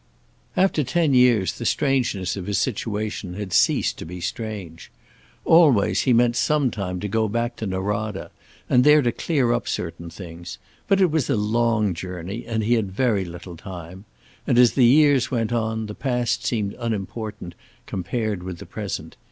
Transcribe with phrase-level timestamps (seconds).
[0.57, 4.89] After ten years the strangeness of his situation had ceased to be strange.
[5.45, 8.31] Always he meant some time to go back to Norada,
[8.67, 12.73] and there to clear up certain things, but it was a long journey, and he
[12.73, 14.05] had very little time.
[14.47, 17.53] And, as the years went on, the past seemed unimportant
[17.85, 19.17] compared with the present.